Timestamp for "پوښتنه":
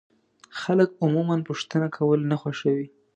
1.47-1.87